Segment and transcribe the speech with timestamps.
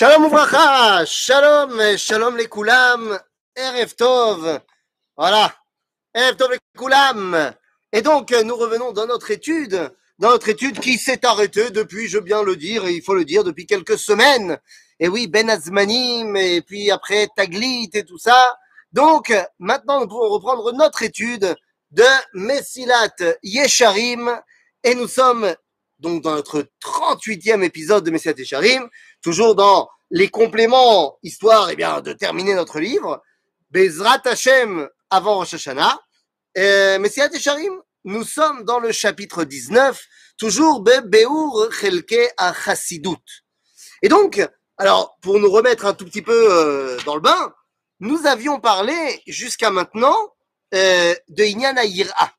[0.00, 3.18] Shalom Ouvracha, Shalom, Shalom les Koulam,
[3.56, 4.60] Erev Tov.
[5.16, 5.52] Voilà,
[6.38, 7.52] Tov les Koulam.
[7.90, 9.90] Et donc, nous revenons dans notre étude,
[10.20, 13.24] dans notre étude qui s'est arrêtée depuis, je viens le dire, et il faut le
[13.24, 14.60] dire, depuis quelques semaines.
[15.00, 18.56] Et oui, Ben Azmanim, et puis après Taglit et tout ça.
[18.92, 21.56] Donc, maintenant, nous pouvons reprendre notre étude
[21.90, 22.04] de
[22.34, 24.30] Messilat Yesharim,
[24.84, 25.56] et nous sommes
[25.98, 28.88] donc dans notre 38e épisode de Messilat Yesharim,
[29.22, 33.22] toujours dans les compléments, histoire eh bien, de terminer notre livre,
[33.70, 35.98] Bezrat Hashem avant Rosh Hashanah,
[36.56, 40.02] euh, Messilat Yesharim, nous sommes dans le chapitre 19,
[40.38, 42.32] toujours Be Beur Chelke
[42.64, 43.44] Chassidut.
[44.02, 44.46] Et donc,
[44.78, 47.52] alors, pour nous remettre un tout petit peu euh, dans le bain,
[48.00, 50.16] nous avions parlé jusqu'à maintenant
[50.74, 52.32] euh, de Inyana Yir'a.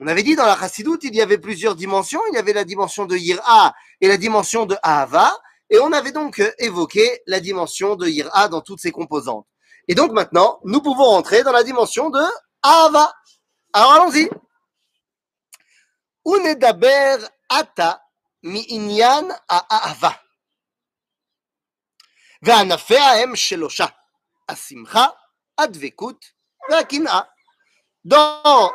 [0.00, 2.20] On avait dit dans la Chassidut, il y avait plusieurs dimensions.
[2.32, 5.32] Il y avait la dimension de Yir'a et la dimension de Ahava.
[5.69, 9.47] Et on avait donc évoqué la dimension de Yir'a dans toutes ses composantes.
[9.87, 12.21] Et donc maintenant, nous pouvons rentrer dans la dimension de
[12.61, 13.13] Ahava.
[13.73, 14.29] Alors allons-y.
[16.25, 17.17] Unedaber
[17.49, 18.01] ata
[18.43, 20.15] mi inyan Ahava.
[22.41, 23.85] וענפי הם שלושה,
[24.49, 25.05] השמחה,
[25.57, 26.25] הדבקות
[26.71, 27.21] והקנאה.
[28.05, 28.71] Dans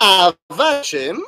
[0.00, 1.18] Ahava Hashem,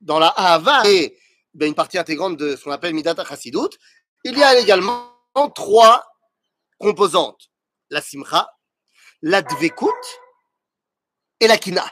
[0.00, 1.16] dans la Ahava et ben,
[1.57, 3.75] ben, une partie intégrante de ce qu'on appelle Midata Chassidut,
[4.23, 4.55] il y a ah.
[4.57, 5.11] également
[5.55, 6.03] trois
[6.79, 7.49] composantes
[7.89, 8.49] la simcha,
[9.21, 9.87] la dvekut
[11.39, 11.85] et la kina.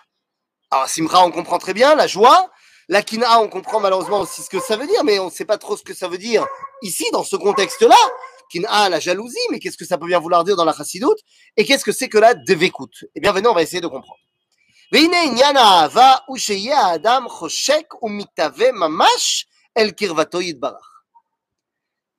[0.72, 2.52] Alors, simcha, on comprend très bien, la joie.
[2.88, 5.46] La kina, on comprend malheureusement aussi ce que ça veut dire, mais on ne sait
[5.46, 6.46] pas trop ce que ça veut dire
[6.82, 7.96] ici, dans ce contexte-là.
[8.52, 11.18] Kina, la jalousie, mais qu'est-ce que ça peut bien vouloir dire dans la chassidoute
[11.58, 13.08] Et qu'est-ce que c'est que la dvekut?
[13.16, 14.20] Eh bien, venez, on va essayer de comprendre.
[19.79, 20.87] שיהיה האדם חושק ומתהווה ממש אל קרבתו יתברך.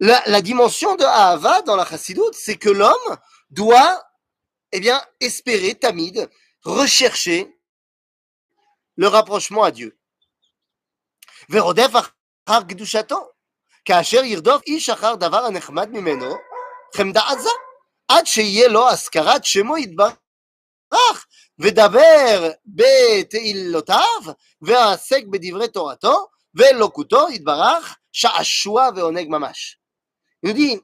[0.03, 3.17] La, la dimension de Ahava dans la Chassidut, c'est que l'homme
[3.51, 4.03] doit,
[4.71, 6.27] eh bien, espérer, tamid,
[6.63, 7.55] rechercher
[8.95, 9.95] le rapprochement à Dieu.
[11.49, 11.91] ורודף
[12.45, 13.31] אחר קדושתו,
[13.85, 16.35] כאשר ירדוף איש אחר דבר הנחמד ממנו,
[16.95, 17.49] חמדה עזה,
[18.07, 21.25] עד שיהיה לו השכרת שמו יתברך,
[21.59, 24.21] ודבר בתהילותיו,
[24.61, 29.78] ועסק בדברי תורתו, Velokuto, Idbarach, Sha'ashua, Veoneg Mamash.
[30.42, 30.80] Il nous dit,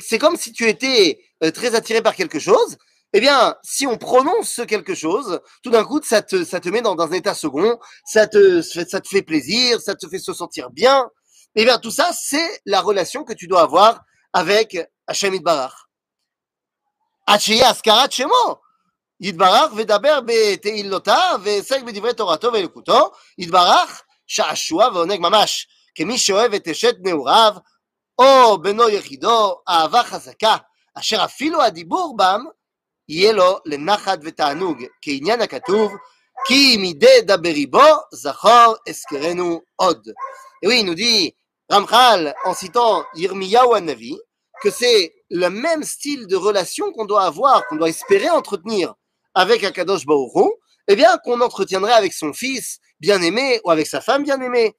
[0.00, 2.76] c'est comme si tu étais euh, très attiré par quelque chose.
[3.12, 6.82] Eh bien, si on prononce quelque chose, tout d'un coup, ça te, ça te met
[6.82, 10.70] dans, un état second, ça te, ça te fait plaisir, ça te fait se sentir
[10.70, 11.08] bien.
[11.54, 14.00] Eh bien, tout ça, c'est la relation que tu dois avoir
[14.32, 14.76] avec
[15.06, 15.72] Hachem Idbarach.
[17.26, 18.60] Hachiye Askara Tshemo.
[19.20, 23.12] Idbarach, Vedaber, Be Teilota, Ve Sek, Bedivre Torato, Ve Yekuto.
[23.38, 27.53] Idbarach, שעשוע ועונג ממש, כמי שאוהב את אשת נעוריו,
[28.19, 30.57] או בנו יחידו, אהבה חזקה,
[30.95, 32.45] אשר אפילו הדיבור בם,
[33.09, 35.91] יהיה לו לנחת ותענוג, כעניין הכתוב,
[36.47, 37.79] כי מדי דברי בו,
[38.13, 40.07] זכור אזכרנו עוד.
[40.63, 41.35] Et oui, il nous dit,
[41.69, 44.17] Ramchal, en citant Yirmiyahu Navi,
[44.61, 48.93] que c'est le même style de relation qu'on doit avoir, qu'on doit espérer entretenir
[49.35, 50.51] avec Akadosh Baruch
[50.87, 54.76] eh bien, qu'on entretiendrait avec son fils bien-aimé ou avec sa femme bien-aimée.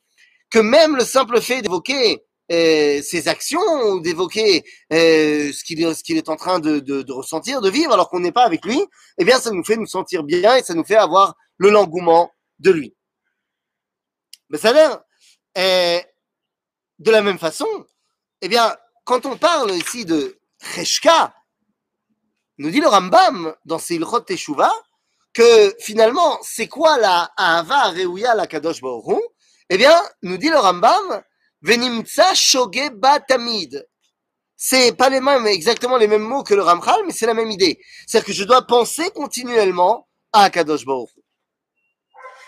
[0.49, 6.29] Que même le simple fait d'évoquer euh, ses actions ou d'évoquer euh, ce qu'il est
[6.29, 8.83] en train de, ressentir, de vivre, alors qu'on n'est pas avec lui,
[9.19, 12.31] eh bien, ça nous fait nous sentir bien et ça nous fait avoir le langouement
[12.57, 12.95] de lui.
[14.49, 14.99] Mais ça a l'air,
[15.59, 16.01] euh,
[16.97, 17.67] de la même façon,
[18.41, 20.39] eh bien, quand on parle ici de
[20.73, 21.35] Cheshka,
[22.57, 24.25] nous dit le Rambam dans ses Ilchot
[25.38, 29.20] que finalement, c'est quoi la Ahava Reuya la Kadosh Baruch
[29.70, 31.22] Eh bien, nous dit le Rambam,
[31.62, 33.86] Venimtsa Shoge Batamid.
[34.56, 37.50] C'est pas les mêmes, exactement les mêmes mots que le Ramchal, mais c'est la même
[37.50, 37.78] idée.
[38.06, 41.10] C'est-à-dire que je dois penser continuellement à Kadosh Baruch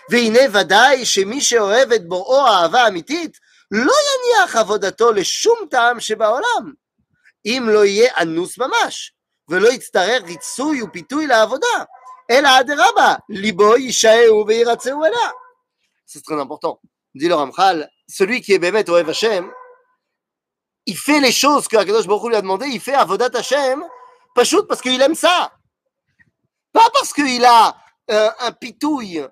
[0.09, 3.37] והנה ודאי שמי שאוהב את בוראו אהבה אמיתית,
[3.71, 6.73] לא יניח עבודתו לשום טעם שבעולם,
[7.45, 9.13] אם לא יהיה אנוס ממש.
[9.49, 11.83] ולא יצטרך ריצוי ופיתוי לעבודה,
[16.06, 16.80] C'est très important.
[17.14, 19.52] Dit le Ramchal, celui qui est Bémet Oev Hashem,
[20.86, 23.84] il fait les choses que Akadosh Baruch lui a demandé, il fait Avodat Hashem,
[24.34, 25.52] Pachout, parce qu'il aime ça.
[26.72, 27.76] Pas parce qu'il a
[28.10, 29.26] euh, un pitouille.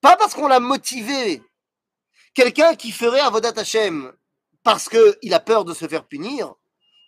[0.00, 1.42] Pas parce qu'on l'a motivé.
[2.34, 4.12] Quelqu'un qui ferait Avodat Hashem
[4.62, 6.54] parce qu'il a peur de se faire punir,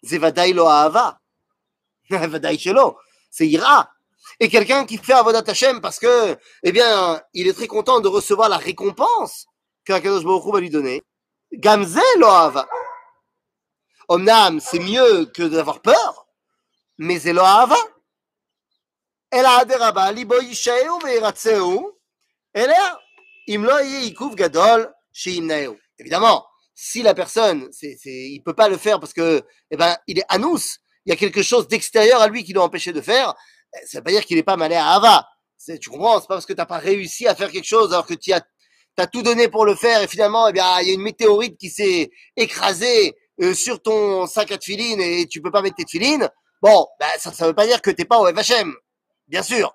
[0.04, 1.20] Zevadai lo Ahava.
[2.10, 2.98] Vadaï Shelo.
[3.30, 3.90] C'est Ira.
[4.40, 8.08] Et quelqu'un qui fait Avodat Hashem parce que, eh bien, il est très content de
[8.08, 9.46] recevoir la récompense
[9.84, 11.02] que Akadosh Baruch va lui donner.
[11.52, 12.68] Gamze lo ahava.
[14.08, 16.26] Omnam, c'est mieux que d'avoir peur,
[16.96, 17.76] mais c'est l'Ahava.
[19.30, 21.92] El Aderaba, libo yishaeu veiratzeu,
[22.54, 22.98] elea,
[23.46, 25.78] imlo yikouf gadol, sheimnaeu.
[25.98, 29.94] Évidemment, si la personne, c'est, c'est, il peut pas le faire parce que, eh ben,
[30.06, 33.02] il est anous, il y a quelque chose d'extérieur à lui qui doit empêcher de
[33.02, 33.34] faire,
[33.85, 35.27] ça veut pas dire qu'il est pas malé à Ava.
[35.57, 38.05] C'est, tu comprends, c'est pas parce que t'as pas réussi à faire quelque chose alors
[38.05, 38.41] que tu as,
[38.95, 41.57] t'as tout donné pour le faire et finalement, eh bien, il y a une météorite
[41.57, 45.85] qui s'est écrasée euh, sur ton sac à tefilines et tu peux pas mettre tes
[45.85, 46.29] tefilines.
[46.61, 48.73] Bon, ben, ça, ça veut pas dire que t'es pas au FHM.
[49.27, 49.73] Bien sûr.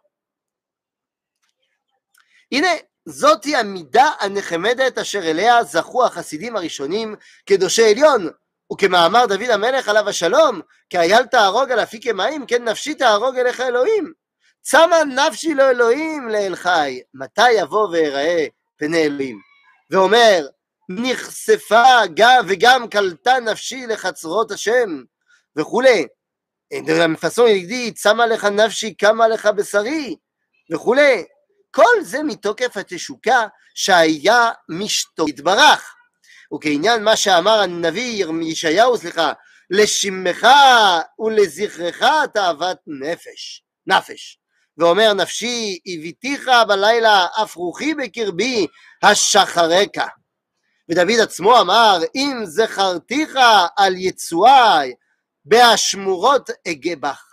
[2.53, 2.69] הנה,
[3.05, 7.15] זאתי המידה הנחמדת אשר אליה זכו החסידים הראשונים
[7.49, 8.29] קדושי עליון,
[8.74, 13.60] וכמאמר דוד המלך עליו השלום, כי אייל תהרוג על אפיקי מים, כן נפשי תהרוג אליך
[13.60, 14.14] אלוהים.
[14.62, 18.46] צמה נפשי לא אלוהים לאל חי, מתי יבוא ויראה
[18.78, 19.40] פני אלוהים.
[19.92, 20.48] ואומר,
[20.90, 21.84] נחשפה
[22.14, 25.04] גם וגם קלטה נפשי לחצרות השם,
[25.56, 26.08] וכולי.
[26.74, 30.16] il dit, צמה לך נפשי, קמה לך בשרי,
[30.72, 31.24] וכולי.
[31.72, 35.96] כל זה מתוקף התשוקה שהיה משתו יתברך.
[36.56, 39.34] וכעניין מה שאמר הנביא ישעיהו, סליחה,
[39.70, 40.48] לשמך
[41.20, 42.04] ולזכרך
[42.34, 44.40] תאוות נפש, נפש.
[44.78, 48.68] ואומר נפשי הביתיך בלילה אף רוחי בקרבי
[49.04, 49.98] השחרק.
[50.90, 53.40] ודוד עצמו אמר אם זכרתיך
[53.78, 54.94] על יצואי
[55.46, 57.24] בהשמורות אגה בך.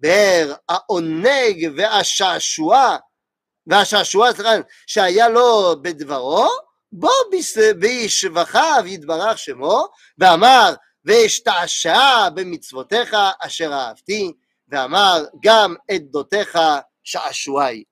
[0.00, 2.96] באר העונג והשעשוע
[3.66, 4.50] והשעשוע סליחה,
[4.86, 6.48] שהיה לו בדברו,
[6.91, 7.09] בו
[7.79, 9.87] בישבחיו יתברך שמו,
[10.17, 10.73] ואמר
[11.05, 14.31] ואשתעשע במצוותיך אשר אהבתי,
[14.67, 16.57] ואמר גם עדותיך
[17.03, 17.83] שעשועי.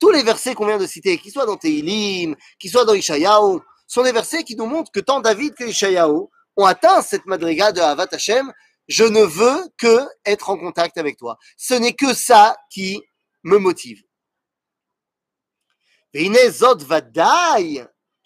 [0.00, 3.60] Tous les versets qu'on vient de citer, qu'ils soient dans Tehilim, qu'ils soient dans Ishayahu,
[3.86, 6.26] sont des versets qui nous montrent que tant David que Ishayahu
[6.56, 8.52] ont atteint cette madriga de Havat Hashem.
[8.86, 11.38] Je ne veux que être en contact avec toi.
[11.56, 13.00] Ce n'est que ça qui
[13.42, 14.02] me motive.
[16.14, 17.78] והנה זאת ודאי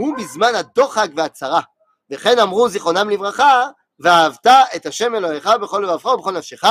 [0.00, 1.60] הוא בזמן הדוחק והצרה.
[2.10, 3.68] וכן אמרו זיכרונם לברכה,
[4.00, 4.46] ואהבת
[4.76, 6.64] את השם אלוהיך בכל לבבך ובכל נפשך,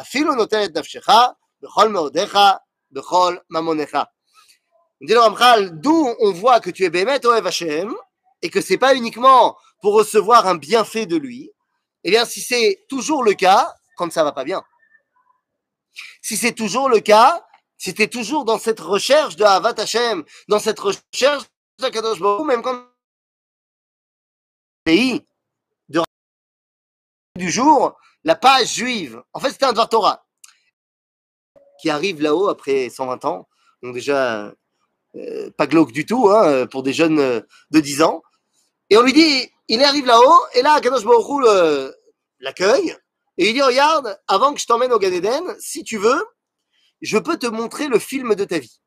[0.00, 1.08] אפילו נותן את נפשך
[1.62, 2.38] בכל מאודיך,
[2.92, 3.98] בכל ממונך.
[5.00, 7.94] dit le Ramchal, d'où on voit que tu es Bémet Oev Hashem,
[8.42, 11.52] et que c'est pas uniquement pour recevoir un bienfait de lui,
[12.04, 14.62] eh bien, si c'est toujours le cas, quand ça va pas bien.
[16.22, 17.44] Si c'est toujours le cas,
[17.76, 21.44] si tu es toujours dans cette recherche de Havat Hashem, dans cette recherche
[21.79, 22.85] de Kadosh Baruch même quand
[24.83, 25.25] pays
[25.89, 26.01] de
[27.35, 30.25] du jour, la page juive, en fait c'était un Dvar Torah,
[31.81, 33.47] qui arrive là-haut après 120 ans,
[33.81, 34.53] donc déjà
[35.15, 37.41] euh, pas glauque du tout hein, pour des jeunes euh,
[37.71, 38.21] de 10 ans,
[38.89, 41.91] et on lui dit, il arrive là-haut, et là, Kadosh Baruch Hu
[42.39, 42.95] l'accueille,
[43.37, 46.23] et il dit, regarde, avant que je t'emmène au Gan Eden, si tu veux,
[47.01, 48.79] je peux te montrer le film de ta vie.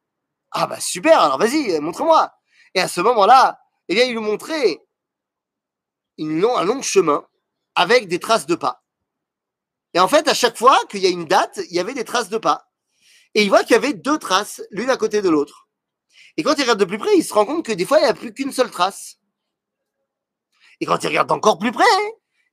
[0.53, 2.31] Ah bah super, alors vas-y, montre-moi.
[2.77, 4.83] Et à ce moment-là, eh bien, il lui montrait
[6.19, 7.27] une un long chemin
[7.75, 8.85] avec des traces de pas.
[9.95, 12.05] Et en fait, à chaque fois qu'il y a une date, il y avait des
[12.05, 12.71] traces de pas.
[13.35, 15.69] Et il voit qu'il y avait deux traces, l'une à côté de l'autre.
[16.37, 18.03] Et quand il regarde de plus près, il se rend compte que des fois, il
[18.03, 19.17] n'y a plus qu'une seule trace.
[20.81, 21.85] Et quand il regarde encore plus près,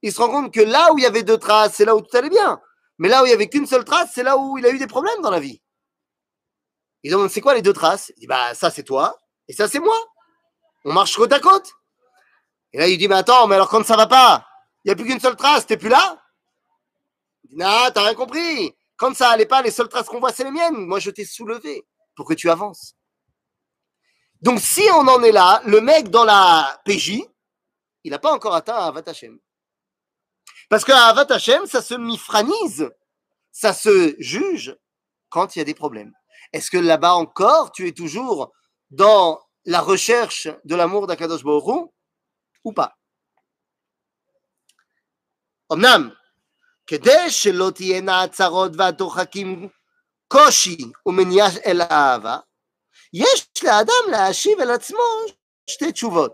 [0.03, 2.01] il se rend compte que là où il y avait deux traces, c'est là où
[2.01, 2.61] tout allait bien.
[2.97, 4.77] Mais là où il n'y avait qu'une seule trace, c'est là où il a eu
[4.77, 5.61] des problèmes dans la vie.
[7.03, 8.13] Il demande c'est quoi les deux traces?
[8.15, 9.97] Il dit bah ça c'est toi et ça c'est moi.
[10.85, 11.71] On marche côte à côte.
[12.71, 14.47] Et là il dit mais attends, mais alors quand ça va pas,
[14.83, 16.21] il n'y a plus qu'une seule trace, t'es plus là?
[17.43, 18.75] Il dit non, t'as rien compris.
[18.97, 20.85] Quand ça allait pas, les seules traces qu'on voit c'est les miennes.
[20.85, 21.85] Moi je t'ai soulevé
[22.15, 22.95] pour que tu avances.
[24.41, 27.21] Donc si on en est là, le mec dans la PJ,
[28.03, 29.39] il n'a pas encore atteint Avat Hashem.
[30.69, 32.91] Parce que Avat Hashem, ça se mifranise,
[33.51, 34.75] ça se juge
[35.29, 36.13] quand il y a des problèmes.
[36.51, 38.51] Est-ce que là-bas encore, tu es toujours
[38.91, 41.90] dans la recherche de l'amour d'Akadosh Baruch
[42.64, 42.94] ou pas
[45.72, 46.10] אמנם,
[46.86, 49.68] כדי שלא תהיינה הצרות והדוחקים
[50.28, 52.36] קושי ומניעה אל האהבה,
[53.12, 54.98] יש לאדם להשיב אל עצמו
[55.70, 56.32] שתי תשובות.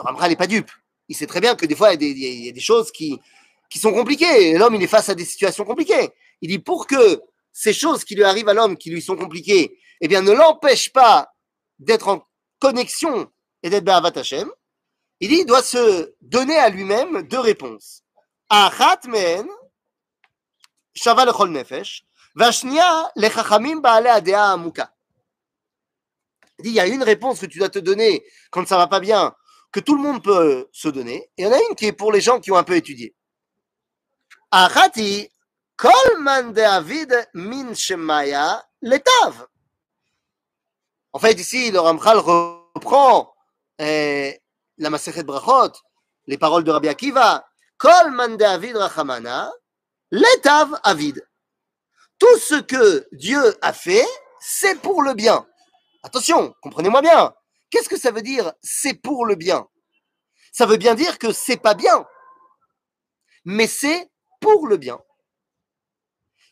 [0.00, 0.70] Ramchal n'est pas dupe.
[1.08, 2.60] Il sait très bien que des fois, il y a des, il y a des
[2.60, 3.20] choses qui,
[3.68, 4.50] qui sont compliquées.
[4.50, 6.08] Et L'homme, il est face à des situations compliquées.
[6.40, 7.20] Il dit pour que
[7.52, 10.92] ces choses qui lui arrivent à l'homme, qui lui sont compliquées, eh bien, ne l'empêchent
[10.92, 11.30] pas
[11.79, 12.25] d'être en
[12.59, 13.31] connexion
[13.63, 14.49] et d'être Be'avat Hashem,
[15.19, 18.03] il dit, il doit se donner à lui-même deux réponses.
[18.49, 19.47] Achat men,
[20.93, 22.05] shava nefesh,
[22.35, 24.93] vashnia lechachamim ba'ale adea amuka.
[26.59, 28.87] Il dit, il y a une réponse que tu dois te donner quand ça va
[28.87, 29.33] pas bien,
[29.71, 31.93] que tout le monde peut se donner, et il y en a une qui est
[31.93, 33.15] pour les gens qui ont un peu étudié.
[34.51, 35.29] Achati,
[35.75, 39.47] kol man David min shemaya letav.
[41.15, 43.33] En fait, ici, le Ramchal reprend
[43.79, 44.33] euh,
[44.77, 45.71] la Masechet Brachot,
[46.27, 47.47] les paroles de Rabbi Akiva.
[47.77, 49.49] Kol man David rachamana,
[50.11, 51.25] letav avid.
[52.19, 54.05] Tout ce que Dieu a fait,
[54.41, 55.47] c'est pour le bien.
[56.03, 57.33] Attention, comprenez-moi bien.
[57.69, 59.65] Qu'est-ce que ça veut dire c'est pour le bien?
[60.51, 62.05] Ça veut bien dire que c'est pas bien,
[63.45, 64.99] mais c'est pour le bien.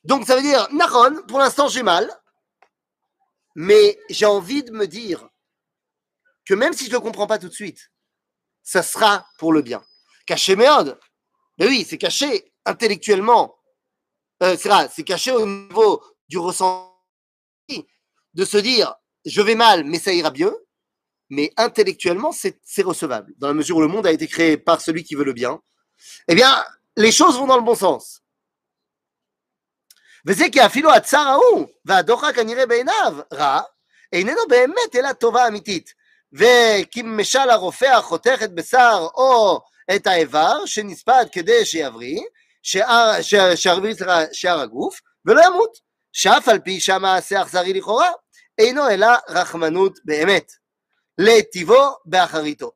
[0.06, 2.10] Donc ça veut dire, Naron, pour l'instant j'ai mal,
[3.56, 5.30] mais j'ai envie de me dire
[6.46, 7.92] que même si je ne comprends pas tout de suite,
[8.64, 9.84] ça sera pour le bien.
[10.26, 11.00] Caché méode,
[11.58, 13.56] ben oui, c'est caché intellectuellement.
[14.42, 16.90] Euh, c'est caché au niveau du ressenti
[18.34, 18.96] de se dire
[19.26, 20.58] je vais mal, mais ça ira mieux.
[21.30, 23.34] Mais intellectuellement, c'est recevable.
[23.38, 25.62] Dans la mesure où le monde a été créé par celui qui veut le bien,
[26.28, 26.64] eh bien,
[26.96, 28.23] les choses vont dans le bon sens.
[30.27, 33.61] וזה כי אפילו הצער ההוא, והדוחק הנראה בעיניו רע,
[34.13, 35.93] איננו באמת אלא טובה אמיתית.
[36.33, 39.61] וכמשל הרופא החותך את בשר או
[39.97, 42.21] את האיבר שנספד כדי שיבריא,
[43.57, 43.95] שיבריא
[44.33, 45.79] שאר הגוף, ולא ימות,
[46.13, 48.11] שאף על פי שהמעשה אכזרי לכאורה,
[48.59, 50.53] אינו אלא רחמנות באמת,
[51.19, 52.73] לטיבו באחריתו.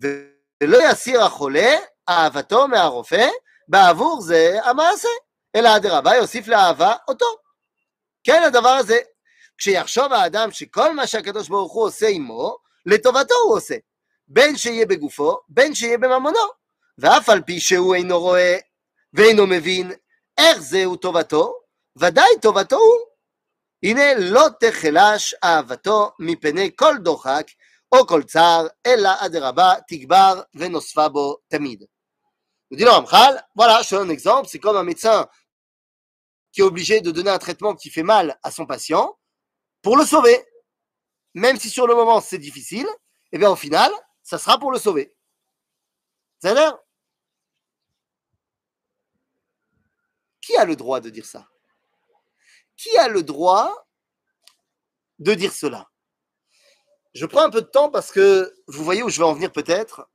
[0.00, 1.76] ולא יסיר החולה
[2.08, 3.28] אהבתו מהרופא
[3.68, 5.08] בעבור זה המעשה.
[5.56, 7.26] אלא אדרבה יוסיף לאהבה אותו.
[8.24, 8.98] כן, הדבר הזה,
[9.58, 13.74] כשיחשוב האדם שכל מה שהקדוש ברוך הוא עושה עמו, לטובתו הוא עושה,
[14.28, 16.38] בין שיהיה בגופו, בין שיהיה בממונו,
[16.98, 18.58] ואף על פי שהוא אינו רואה
[19.12, 19.92] ואינו מבין
[20.38, 21.54] איך זהו טובתו,
[21.96, 23.06] ודאי טובתו הוא.
[23.82, 27.46] הנה לא תחלש אהבתו מפני כל דוחק
[27.92, 31.84] או כל צער, אלא אדרבה תגבר ונוספה בו תמיד.
[32.70, 35.28] Nous dit le Ramchal, voilà, je te donne un exemple, c'est comme un médecin
[36.51, 39.17] qui est obligé de donner un traitement qui fait mal à son patient
[39.81, 40.45] pour le sauver.
[41.33, 42.87] Même si sur le moment c'est difficile,
[43.31, 43.91] et eh bien au final,
[44.23, 45.15] ça sera pour le sauver.
[46.41, 46.77] Ça l'air
[50.41, 51.47] Qui a le droit de dire ça?
[52.75, 53.87] Qui a le droit
[55.19, 55.89] de dire cela?
[57.13, 59.51] Je prends un peu de temps parce que vous voyez où je vais en venir
[59.51, 60.09] peut-être.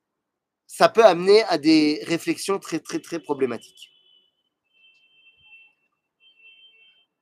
[0.66, 3.95] Ça peut amener à des réflexions très très très problématiques.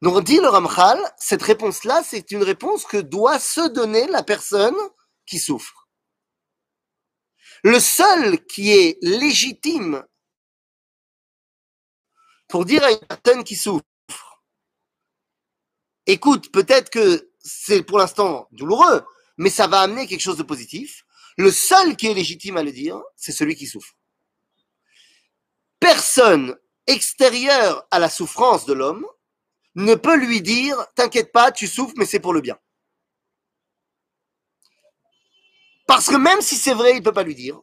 [0.04, 4.76] Donc dit le Ramchal, cette réponse-là, c'est une réponse que doit se donner la personne
[5.24, 5.88] qui souffre.
[7.62, 10.04] Le seul qui est légitime
[12.48, 13.82] pour dire à une personne qui souffre,
[16.04, 19.06] écoute, peut-être que c'est pour l'instant douloureux,
[19.38, 21.06] mais ça va amener quelque chose de positif.
[21.38, 23.96] Le seul qui est légitime à le dire, c'est celui qui souffre.
[25.80, 29.06] Personne extérieur à la souffrance de l'homme
[29.74, 32.58] ne peut lui dire T'inquiète pas, tu souffres, mais c'est pour le bien.
[35.86, 37.60] Parce que même si c'est vrai, il ne peut pas lui dire.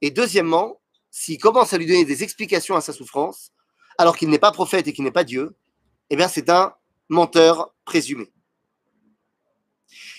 [0.00, 0.80] Et deuxièmement,
[1.10, 3.52] s'il commence à lui donner des explications à sa souffrance,
[3.98, 5.56] alors qu'il n'est pas prophète et qu'il n'est pas Dieu,
[6.10, 6.74] eh bien c'est un
[7.08, 8.32] menteur présumé.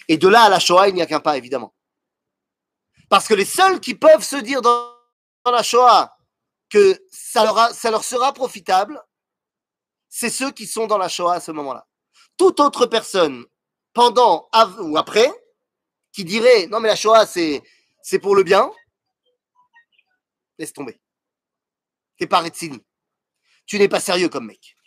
[0.08, 1.74] Et de là à la Shoah, il n'y a qu'un pas, évidemment.
[3.10, 4.94] Parce que les seuls qui peuvent se dire dans,
[5.46, 6.16] la Shoah
[6.70, 9.02] que ça leur, ça leur sera profitable,
[10.18, 11.86] c'est ceux qui sont dans la Shoah à ce moment-là.
[12.38, 13.46] Toute autre personne,
[13.92, 15.30] pendant ou après,
[16.14, 17.62] qui dirait non mais la Shoah c'est
[18.02, 18.72] c'est pour le bien,
[20.58, 21.02] laisse tomber.
[22.18, 22.82] T'es pas Retzini.
[23.66, 24.78] Tu n'es pas sérieux comme mec.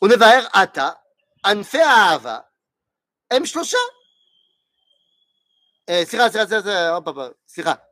[0.00, 1.04] On ata
[1.44, 1.60] em
[5.86, 6.06] eh,
[7.46, 7.89] sira,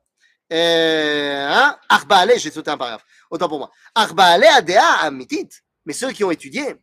[2.08, 3.06] בעלי, j'ai sauté un paragraphe.
[3.30, 3.72] autant pour moi.
[3.96, 5.50] Arbaalé Adea Amitit,
[5.86, 6.76] mais ceux qui ont étudié,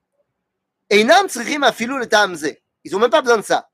[0.89, 2.53] Einam Tsrichim Afilu le Tamze,
[2.85, 3.67] ils n'ont même pas besoin de ça.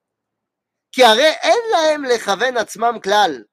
[0.93, 3.45] כי הרי אין להם לכוון עצמם כלל,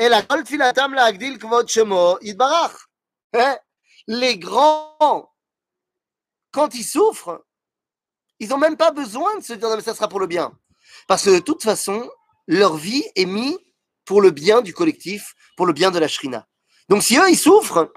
[0.00, 2.86] אלא כל תפילתם להגדיל כבוד שמו יתברך.
[4.08, 5.32] Les grands,
[6.52, 7.40] quand ils souffrent,
[8.38, 10.52] ils n'ont même pas besoin de se dire non mais ça sera pour le bien.
[11.08, 12.10] Parce que de toute façon,
[12.46, 13.58] leur vie est mise
[14.08, 16.46] pour le bien du collectif, pour le bien de la shrina.
[16.88, 17.92] Donc si eux, ils souffrent,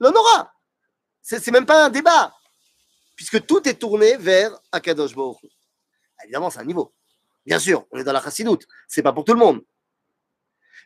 [0.00, 0.52] l'on aura.
[1.20, 2.34] C'est c'est même pas un débat,
[3.16, 5.48] puisque tout est tourné vers Akadosh Baruch Hu.
[6.24, 6.94] Évidemment, c'est un niveau.
[7.44, 9.60] Bien sûr, on est dans la chassidoute, c'est pas pour tout le monde.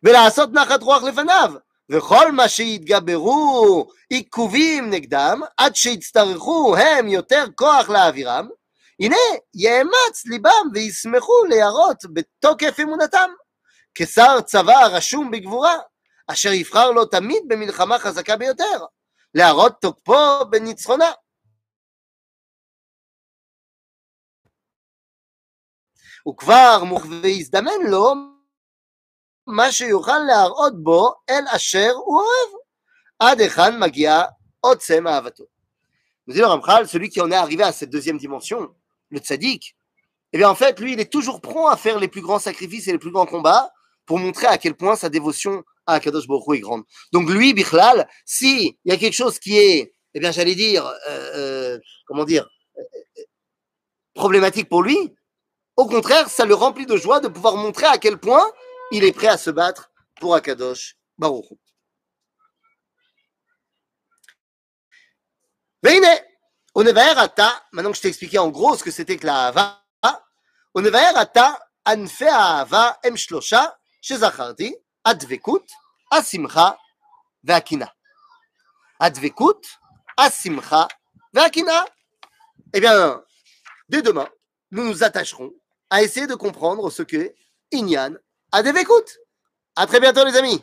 [0.03, 1.55] ולעשות נחת רוח לפניו,
[1.91, 8.49] וכל מה שיתגברו עיכובים נגדם, עד שיצטרכו הם יותר כוח להעבירם,
[9.01, 9.17] הנה
[9.55, 13.31] יאמץ ליבם וישמחו להראות בתוקף אמונתם,
[13.95, 15.75] כשר צבא רשום בגבורה,
[16.27, 18.85] אשר יבחר לו תמיד במלחמה חזקה ביותר,
[19.35, 21.13] להראות תוקפו בניצחונה.
[26.29, 28.15] וכבר מוכווה יזדמן לו
[29.47, 32.67] מה שיוכל להראות בו אל אשר הוא אוהב.
[33.19, 34.23] עד היכן מגיע
[34.61, 35.45] עוצם אהבתו.
[36.27, 38.75] Nous dit le Ramchal, celui qui en est arrivé à cette deuxième dimension,
[39.11, 39.77] le tzaddik,
[40.33, 42.89] eh bien en fait, lui, il est toujours prompt à faire les plus grands sacrifices
[42.89, 43.73] et les plus grands combats
[44.06, 46.84] pour montrer à quel point sa dévotion à Kadosh Baruch est grande.
[47.12, 51.32] Donc lui, Bichlal, s'il y a quelque chose qui est, eh bien j'allais dire, euh,
[51.36, 52.84] euh, comment dire, euh,
[54.14, 54.98] problématique pour lui,
[55.78, 58.46] au contraire, ça le remplit de joie de pouvoir montrer à quel point
[58.92, 61.48] il est prêt à se battre pour Akadosh Baruch
[67.72, 69.84] maintenant que je t'ai en gros ce que c'était que la Hava,
[70.74, 73.00] Onevaer Ata, Anfe Hava,
[74.03, 74.75] שזכרתי,
[75.05, 75.71] הדבקות,
[76.13, 76.71] השמחה
[77.45, 77.89] והקנאה.
[79.01, 79.67] הדבקות,
[80.19, 80.87] השמחה
[81.35, 81.83] והקנאה.
[82.75, 83.23] Eh bien,
[83.89, 84.29] dès demain,
[84.71, 85.53] nous nous attacherons
[85.89, 87.33] à essayer de comprendre ce que
[87.73, 88.15] Inyan
[88.53, 89.19] a des écoute.
[89.77, 90.63] À très bientôt les amis.